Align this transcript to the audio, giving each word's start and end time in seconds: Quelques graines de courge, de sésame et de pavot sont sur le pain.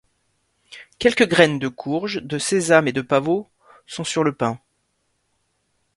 Quelques 0.97 1.29
graines 1.29 1.59
de 1.59 1.67
courge, 1.67 2.23
de 2.23 2.39
sésame 2.39 2.87
et 2.87 2.91
de 2.91 3.03
pavot 3.03 3.47
sont 3.85 4.03
sur 4.03 4.23
le 4.23 4.33
pain. 4.33 4.59